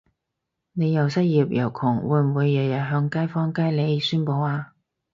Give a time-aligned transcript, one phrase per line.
[0.71, 4.71] 你又失業又窮會唔會日日向街坊街里宣佈吖？